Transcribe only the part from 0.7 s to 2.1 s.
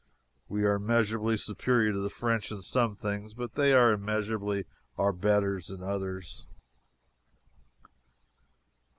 measurably superior to the